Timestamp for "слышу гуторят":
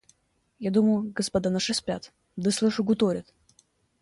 2.49-3.31